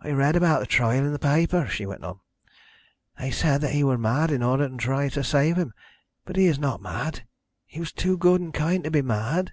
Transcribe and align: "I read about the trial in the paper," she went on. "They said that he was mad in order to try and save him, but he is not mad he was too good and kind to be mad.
"I 0.00 0.12
read 0.12 0.34
about 0.34 0.60
the 0.60 0.66
trial 0.66 1.04
in 1.04 1.12
the 1.12 1.18
paper," 1.18 1.66
she 1.66 1.84
went 1.84 2.02
on. 2.02 2.20
"They 3.18 3.30
said 3.30 3.60
that 3.60 3.72
he 3.74 3.84
was 3.84 3.98
mad 3.98 4.30
in 4.30 4.42
order 4.42 4.66
to 4.66 4.76
try 4.78 5.02
and 5.02 5.26
save 5.26 5.56
him, 5.56 5.74
but 6.24 6.36
he 6.36 6.46
is 6.46 6.58
not 6.58 6.80
mad 6.80 7.26
he 7.66 7.78
was 7.78 7.92
too 7.92 8.16
good 8.16 8.40
and 8.40 8.54
kind 8.54 8.82
to 8.84 8.90
be 8.90 9.02
mad. 9.02 9.52